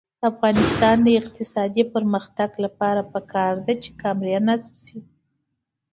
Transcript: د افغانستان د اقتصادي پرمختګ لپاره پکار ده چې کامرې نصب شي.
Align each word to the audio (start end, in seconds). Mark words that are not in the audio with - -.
د 0.19 0.21
افغانستان 0.31 0.95
د 1.03 1.07
اقتصادي 1.21 1.83
پرمختګ 1.93 2.49
لپاره 2.65 3.01
پکار 3.13 3.53
ده 3.65 3.73
چې 3.83 3.89
کامرې 4.01 4.37
نصب 4.47 4.73
شي. 4.85 4.99